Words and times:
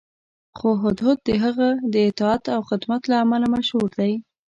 خو 0.57 0.69
هدهد 0.83 1.17
د 1.27 1.29
هغه 1.43 1.69
د 1.93 1.95
اطاعت 2.09 2.43
او 2.55 2.61
خدمت 2.69 3.01
له 3.11 3.15
امله 3.23 3.47
مشهور 3.55 3.89
دی. 3.99 4.13